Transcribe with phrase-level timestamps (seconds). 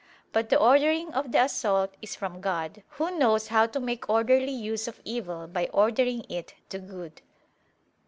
[0.33, 4.49] But the ordering of the assault is from God, Who knows how to make orderly
[4.51, 7.21] use of evil by ordering it to good.